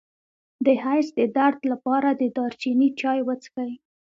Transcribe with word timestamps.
د 0.65 0.67
حیض 0.83 1.07
د 1.19 1.19
درد 1.35 1.61
لپاره 1.71 2.09
د 2.11 2.21
دارچینی 2.37 2.89
چای 2.99 3.19
وڅښئ 3.23 3.71